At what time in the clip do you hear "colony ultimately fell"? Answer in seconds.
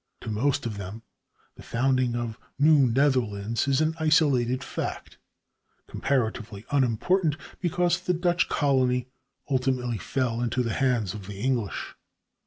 8.49-10.41